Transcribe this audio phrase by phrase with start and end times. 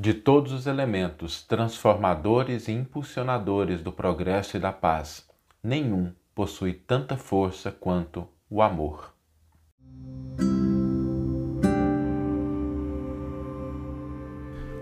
[0.00, 5.28] De todos os elementos transformadores e impulsionadores do progresso e da paz,
[5.62, 9.12] nenhum possui tanta força quanto o amor.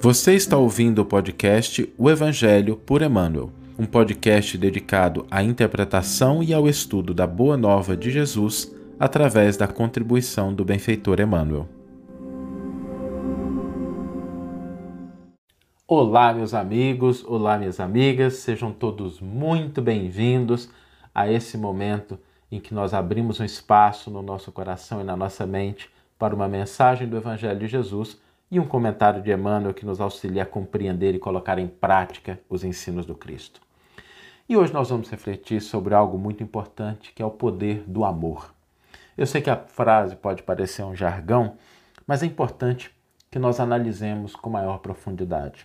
[0.00, 6.52] Você está ouvindo o podcast O Evangelho por Emmanuel, um podcast dedicado à interpretação e
[6.52, 8.70] ao estudo da Boa Nova de Jesus
[9.00, 11.66] através da contribuição do benfeitor Emmanuel.
[15.88, 20.68] Olá, meus amigos, olá, minhas amigas, sejam todos muito bem-vindos
[21.14, 22.18] a esse momento
[22.50, 25.88] em que nós abrimos um espaço no nosso coração e na nossa mente
[26.18, 28.20] para uma mensagem do Evangelho de Jesus
[28.50, 32.64] e um comentário de Emmanuel que nos auxilia a compreender e colocar em prática os
[32.64, 33.60] ensinos do Cristo.
[34.48, 38.52] E hoje nós vamos refletir sobre algo muito importante que é o poder do amor.
[39.16, 41.56] Eu sei que a frase pode parecer um jargão,
[42.04, 42.90] mas é importante
[43.30, 45.64] que nós analisemos com maior profundidade.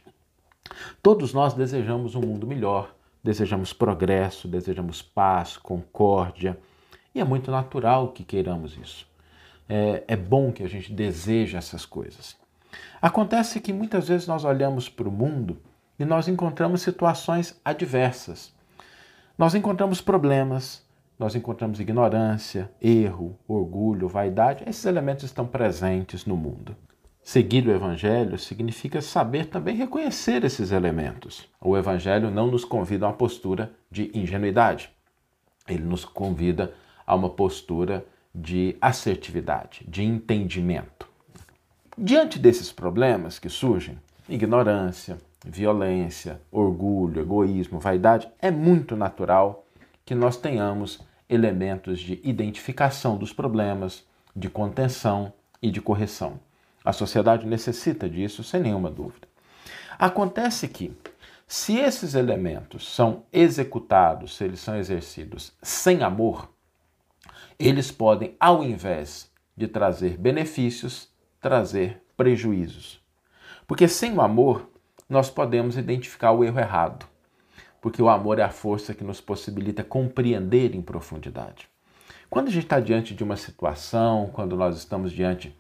[1.02, 2.94] Todos nós desejamos um mundo melhor,
[3.24, 6.58] desejamos progresso, desejamos paz, concórdia,
[7.14, 9.08] e é muito natural que queiramos isso.
[9.68, 12.36] É, é bom que a gente deseje essas coisas.
[13.02, 15.58] Acontece que muitas vezes nós olhamos para o mundo
[16.00, 18.54] e nós encontramos situações adversas.
[19.38, 20.86] Nós encontramos problemas,
[21.18, 24.64] nós encontramos ignorância, erro, orgulho, vaidade.
[24.68, 26.76] Esses elementos estão presentes no mundo.
[27.24, 31.48] Seguir o Evangelho significa saber também reconhecer esses elementos.
[31.62, 34.90] O Evangelho não nos convida a uma postura de ingenuidade,
[35.68, 36.74] ele nos convida
[37.06, 41.08] a uma postura de assertividade, de entendimento.
[41.98, 49.66] Diante desses problemas que surgem, ignorância, violência, orgulho, egoísmo, vaidade, é muito natural
[50.04, 54.04] que nós tenhamos elementos de identificação dos problemas,
[54.36, 56.40] de contenção e de correção.
[56.84, 59.28] A sociedade necessita disso, sem nenhuma dúvida.
[60.00, 60.92] Acontece que,
[61.48, 66.50] se esses elementos são executados, se eles são exercidos sem amor,
[67.60, 73.00] eles podem, ao invés de trazer benefícios, trazer prejuízos.
[73.68, 74.70] Porque sem o amor,
[75.08, 77.06] nós podemos identificar o erro errado.
[77.80, 81.68] Porque o amor é a força que nos possibilita compreender em profundidade.
[82.30, 85.56] Quando a gente está diante de uma situação, quando nós estamos diante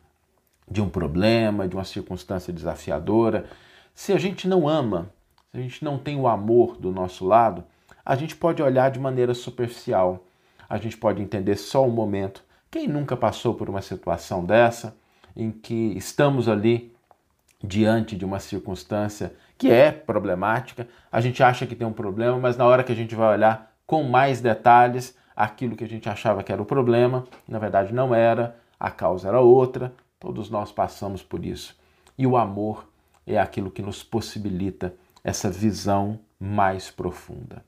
[0.71, 3.45] de um problema, de uma circunstância desafiadora,
[3.93, 5.11] se a gente não ama,
[5.51, 7.61] se a gente não tem o amor do nosso lado,
[8.05, 10.23] a gente pode olhar de maneira superficial,
[10.69, 12.41] a gente pode entender só o momento.
[12.71, 14.95] Quem nunca passou por uma situação dessa,
[15.35, 16.95] em que estamos ali
[17.61, 22.55] diante de uma circunstância que é problemática, a gente acha que tem um problema, mas
[22.55, 26.41] na hora que a gente vai olhar com mais detalhes, aquilo que a gente achava
[26.43, 31.23] que era o problema, na verdade não era, a causa era outra, Todos nós passamos
[31.23, 31.75] por isso.
[32.15, 32.87] E o amor
[33.25, 34.93] é aquilo que nos possibilita
[35.23, 37.65] essa visão mais profunda.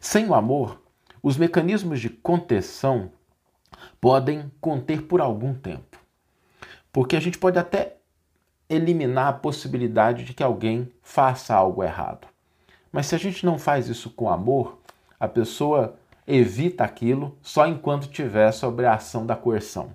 [0.00, 0.82] Sem o amor,
[1.22, 3.12] os mecanismos de contenção
[4.00, 6.00] podem conter por algum tempo.
[6.92, 7.98] Porque a gente pode até
[8.68, 12.26] eliminar a possibilidade de que alguém faça algo errado.
[12.90, 14.80] Mas se a gente não faz isso com amor,
[15.20, 19.94] a pessoa evita aquilo só enquanto tiver sobre a ação da coerção.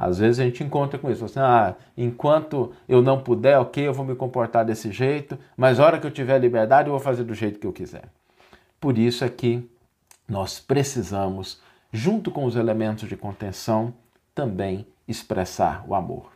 [0.00, 3.92] Às vezes a gente encontra com isso, assim, ah, enquanto eu não puder, ok, eu
[3.92, 7.22] vou me comportar desse jeito, mas a hora que eu tiver liberdade eu vou fazer
[7.22, 8.04] do jeito que eu quiser.
[8.80, 9.70] Por isso é que
[10.26, 11.60] nós precisamos,
[11.92, 13.92] junto com os elementos de contenção,
[14.34, 16.32] também expressar o amor.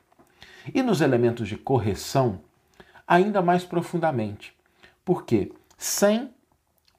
[0.74, 2.40] E nos elementos de correção,
[3.08, 4.54] ainda mais profundamente,
[5.06, 6.28] porque sem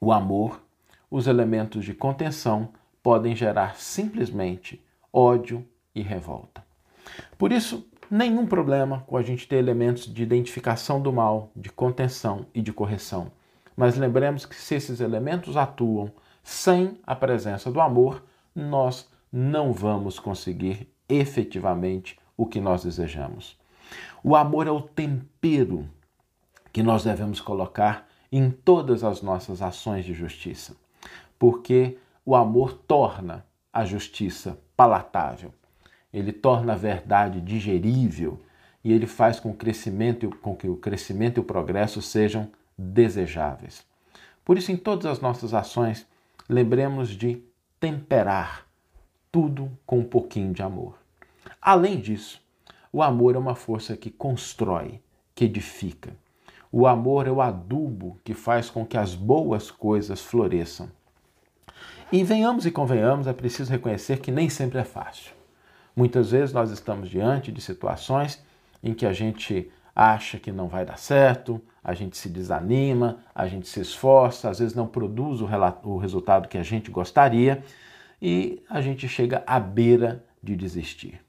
[0.00, 0.60] o amor,
[1.08, 2.70] os elementos de contenção
[3.04, 5.64] podem gerar simplesmente ódio,
[5.96, 6.62] e revolta.
[7.38, 12.46] Por isso, nenhum problema com a gente ter elementos de identificação do mal, de contenção
[12.54, 13.32] e de correção.
[13.74, 16.12] Mas lembremos que se esses elementos atuam
[16.44, 18.22] sem a presença do amor,
[18.54, 23.58] nós não vamos conseguir efetivamente o que nós desejamos.
[24.22, 25.88] O amor é o tempero
[26.72, 30.76] que nós devemos colocar em todas as nossas ações de justiça,
[31.38, 35.52] porque o amor torna a justiça palatável
[36.16, 38.40] ele torna a verdade digerível
[38.82, 43.84] e ele faz com, crescimento, com que o crescimento e o progresso sejam desejáveis.
[44.42, 46.06] Por isso, em todas as nossas ações,
[46.48, 47.42] lembremos de
[47.78, 48.66] temperar
[49.30, 50.94] tudo com um pouquinho de amor.
[51.60, 52.40] Além disso,
[52.90, 55.02] o amor é uma força que constrói,
[55.34, 56.16] que edifica.
[56.72, 60.88] O amor é o adubo que faz com que as boas coisas floresçam.
[62.10, 65.35] E venhamos e convenhamos, é preciso reconhecer que nem sempre é fácil.
[65.96, 68.44] Muitas vezes nós estamos diante de situações
[68.82, 73.48] em que a gente acha que não vai dar certo, a gente se desanima, a
[73.48, 75.48] gente se esforça, às vezes não produz o,
[75.84, 77.64] o resultado que a gente gostaria
[78.20, 81.24] e a gente chega à beira de desistir.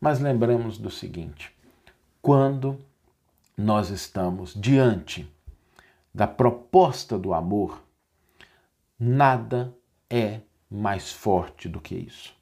[0.00, 1.52] Mas lembramos do seguinte:
[2.22, 2.78] quando
[3.54, 5.30] nós estamos diante
[6.14, 7.82] da proposta do amor,
[8.98, 9.74] nada
[10.08, 12.39] é mais forte do que isso.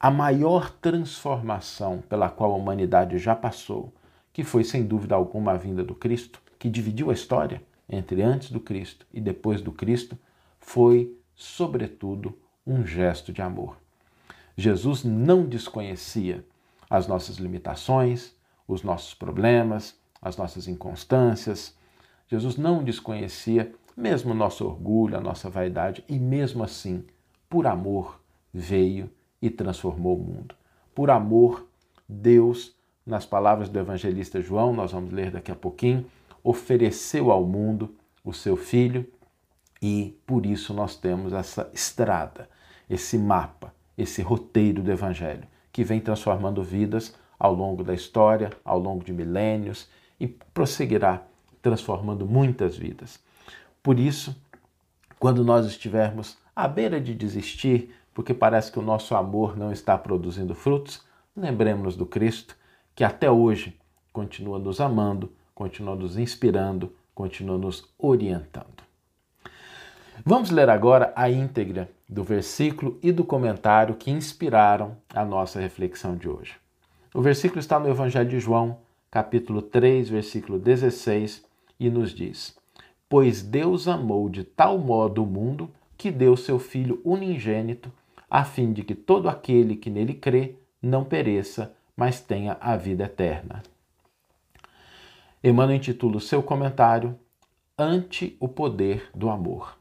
[0.00, 3.92] A maior transformação pela qual a humanidade já passou,
[4.32, 8.52] que foi sem dúvida alguma a vinda do Cristo, que dividiu a história entre antes
[8.52, 10.16] do Cristo e depois do Cristo,
[10.60, 13.76] foi, sobretudo, um gesto de amor.
[14.56, 16.44] Jesus não desconhecia
[16.88, 18.32] as nossas limitações,
[18.68, 21.76] os nossos problemas, as nossas inconstâncias.
[22.28, 27.04] Jesus não desconhecia mesmo o nosso orgulho, a nossa vaidade, e mesmo assim,
[27.50, 28.20] por amor,
[28.54, 29.10] veio
[29.40, 30.54] e transformou o mundo.
[30.94, 31.66] Por amor,
[32.08, 32.74] Deus,
[33.06, 36.06] nas palavras do evangelista João, nós vamos ler daqui a pouquinho,
[36.42, 37.94] ofereceu ao mundo
[38.24, 39.06] o seu filho
[39.80, 42.48] e por isso nós temos essa estrada,
[42.88, 48.78] esse mapa, esse roteiro do evangelho que vem transformando vidas ao longo da história, ao
[48.78, 49.88] longo de milênios
[50.18, 51.22] e prosseguirá
[51.62, 53.20] transformando muitas vidas.
[53.82, 54.36] Por isso,
[55.18, 59.96] quando nós estivermos à beira de desistir, porque parece que o nosso amor não está
[59.96, 61.04] produzindo frutos,
[61.36, 62.56] lembremos-nos do Cristo,
[62.92, 63.78] que até hoje
[64.12, 68.82] continua nos amando, continua nos inspirando, continua nos orientando.
[70.26, 76.16] Vamos ler agora a íntegra do versículo e do comentário que inspiraram a nossa reflexão
[76.16, 76.56] de hoje.
[77.14, 78.78] O versículo está no Evangelho de João,
[79.12, 81.44] capítulo 3, versículo 16,
[81.78, 82.58] e nos diz:
[83.08, 87.92] Pois Deus amou de tal modo o mundo que deu seu Filho unigênito,
[88.30, 93.04] a fim de que todo aquele que nele crê não pereça, mas tenha a vida
[93.04, 93.62] eterna.
[95.42, 97.18] Emmanuel intitula o seu comentário
[97.78, 99.78] Ante o Poder do Amor.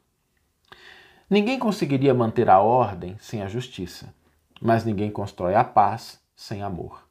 [1.30, 4.14] Ninguém conseguiria manter a ordem sem a justiça,
[4.62, 7.06] mas ninguém constrói a paz sem amor.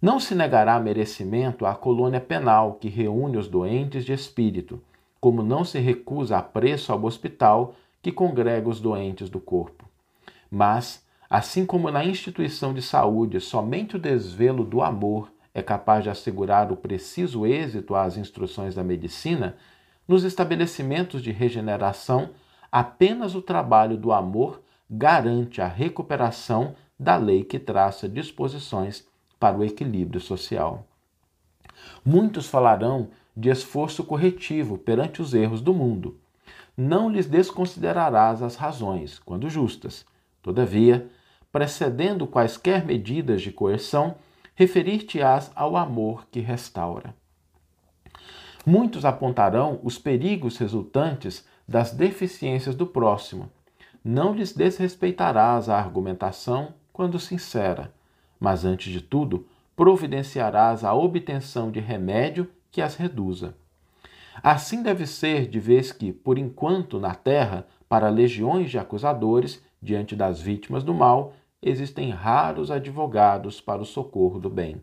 [0.00, 4.80] Não se negará merecimento à colônia penal que reúne os doentes de espírito,
[5.20, 9.84] como não se recusa a preço ao hospital que congrega os doentes do corpo.
[10.50, 16.10] Mas, assim como na instituição de saúde somente o desvelo do amor é capaz de
[16.10, 19.56] assegurar o preciso êxito às instruções da medicina,
[20.06, 22.30] nos estabelecimentos de regeneração
[22.70, 29.06] apenas o trabalho do amor garante a recuperação da lei que traça disposições
[29.40, 30.86] para o equilíbrio social.
[32.04, 36.18] Muitos falarão de esforço corretivo perante os erros do mundo.
[36.76, 40.06] Não lhes desconsiderarás as razões, quando justas.
[40.46, 41.10] Todavia,
[41.50, 44.14] precedendo quaisquer medidas de coerção,
[44.54, 47.12] referir-te-ás ao amor que restaura.
[48.64, 53.50] Muitos apontarão os perigos resultantes das deficiências do próximo.
[54.04, 57.92] Não lhes desrespeitarás a argumentação quando sincera,
[58.38, 63.56] mas antes de tudo, providenciarás a obtenção de remédio que as reduza.
[64.40, 70.16] Assim deve ser, de vez que, por enquanto na terra, para legiões de acusadores, diante
[70.16, 74.80] das vítimas do mal, existem raros advogados para o socorro do bem.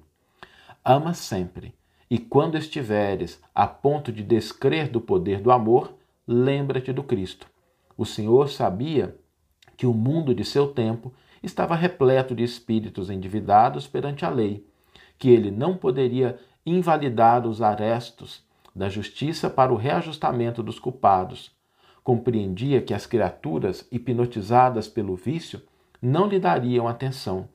[0.84, 1.74] Ama sempre,
[2.10, 5.94] e quando estiveres a ponto de descrer do poder do amor,
[6.28, 7.48] lembra-te do Cristo.
[7.98, 9.16] O Senhor sabia
[9.78, 14.66] que o mundo de seu tempo estava repleto de espíritos endividados perante a lei,
[15.18, 18.44] que ele não poderia invalidar os arestos
[18.76, 21.52] da justiça para o reajustamento dos culpados.
[22.04, 25.62] Compreendia que as criaturas hipnotizadas pelo vício
[26.02, 27.48] não lhe dariam atenção,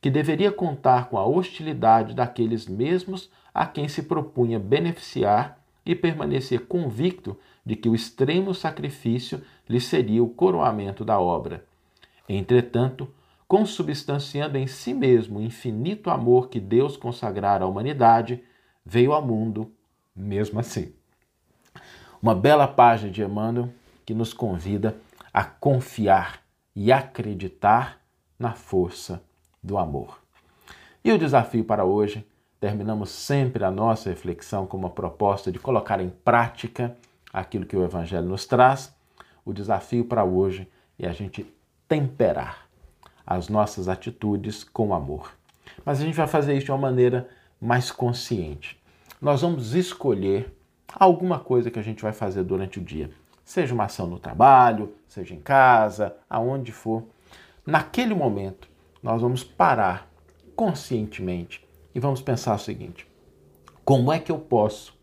[0.00, 6.66] que deveria contar com a hostilidade daqueles mesmos a quem se propunha beneficiar e permanecer
[6.66, 11.64] convicto de que o extremo sacrifício lhe seria o coroamento da obra.
[12.28, 13.08] Entretanto,
[13.46, 18.42] consubstanciando em si mesmo o infinito amor que Deus consagrara à humanidade,
[18.84, 19.70] veio ao mundo
[20.16, 20.92] mesmo assim.
[22.20, 23.68] Uma bela página de Emmanuel
[24.04, 24.96] que nos convida
[25.32, 26.40] a confiar
[26.74, 28.00] e acreditar
[28.38, 29.22] na força
[29.62, 30.18] do amor.
[31.04, 32.26] E o desafio para hoje
[32.60, 36.96] terminamos sempre a nossa reflexão com uma proposta de colocar em prática
[37.32, 38.94] aquilo que o Evangelho nos traz.
[39.44, 40.68] O desafio para hoje
[40.98, 41.46] é a gente
[41.88, 42.66] temperar
[43.26, 45.32] as nossas atitudes com amor.
[45.84, 47.28] Mas a gente vai fazer isso de uma maneira
[47.60, 48.80] mais consciente.
[49.20, 50.54] Nós vamos escolher
[50.94, 53.10] alguma coisa que a gente vai fazer durante o dia,
[53.44, 57.04] seja uma ação no trabalho, seja em casa, aonde for.
[57.66, 58.68] Naquele momento,
[59.02, 60.08] nós vamos parar
[60.56, 63.06] conscientemente e vamos pensar o seguinte:
[63.84, 64.98] Como é que eu posso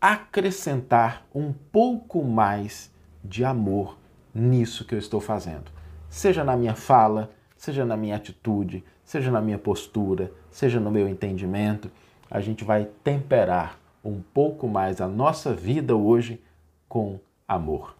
[0.00, 2.92] acrescentar um pouco mais
[3.22, 3.98] de amor
[4.34, 5.70] nisso que eu estou fazendo?
[6.08, 11.08] Seja na minha fala, seja na minha atitude, seja na minha postura, seja no meu
[11.08, 11.90] entendimento,
[12.30, 16.40] a gente vai temperar um pouco mais a nossa vida hoje
[16.88, 17.94] com amor.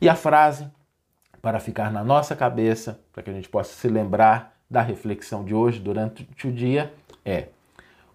[0.00, 0.68] E a frase,
[1.42, 5.54] para ficar na nossa cabeça, para que a gente possa se lembrar da reflexão de
[5.54, 6.92] hoje durante o dia,
[7.24, 7.48] é: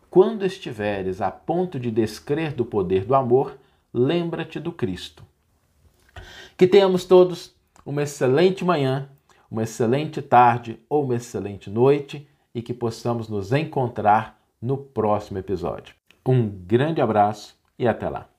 [0.10, 3.58] Quando estiveres a ponto de descrer do poder do amor,
[3.94, 5.24] lembra-te do Cristo.
[6.58, 7.56] Que tenhamos todos
[7.86, 9.10] uma excelente manhã,
[9.50, 15.96] uma excelente tarde ou uma excelente noite e que possamos nos encontrar no próximo episódio.
[16.26, 18.30] Um grande abraço e até lá!